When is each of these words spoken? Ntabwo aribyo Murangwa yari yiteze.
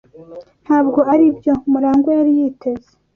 Ntabwo 0.65 0.99
aribyo 1.13 1.53
Murangwa 1.71 2.11
yari 2.19 2.31
yiteze. 2.39 2.89